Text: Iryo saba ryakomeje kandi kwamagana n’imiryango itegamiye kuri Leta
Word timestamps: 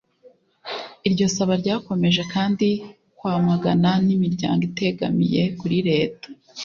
Iryo 1.07 1.25
saba 1.35 1.53
ryakomeje 1.61 2.21
kandi 2.33 2.67
kwamagana 3.17 3.89
n’imiryango 4.05 4.61
itegamiye 4.69 5.41
kuri 5.59 5.77
Leta 5.89 6.27